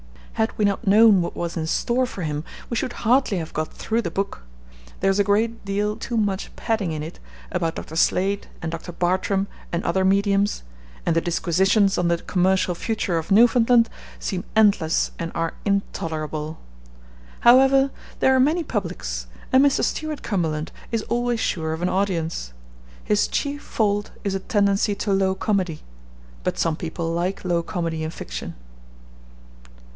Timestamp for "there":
4.99-5.11, 18.21-18.35